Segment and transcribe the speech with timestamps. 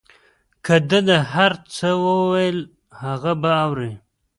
[0.65, 0.99] که ده
[1.33, 2.59] هر څه ویل
[3.01, 3.91] هغه به اورې.